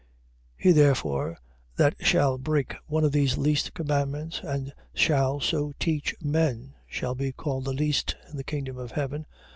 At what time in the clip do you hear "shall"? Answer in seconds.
2.03-2.39, 4.95-5.39, 6.87-7.13